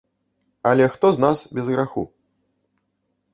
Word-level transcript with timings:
Але 0.69 0.87
хто 0.93 1.11
з 1.17 1.23
нас 1.25 1.43
без 1.59 1.69
граху? 1.75 2.03